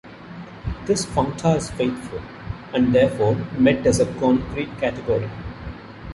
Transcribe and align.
This 0.85 1.05
functor 1.05 1.57
is 1.57 1.69
faithful, 1.69 2.21
and 2.73 2.91
therefore 2.91 3.35
Met 3.59 3.85
is 3.85 3.99
a 3.99 4.11
concrete 4.15 4.75
category. 4.79 5.29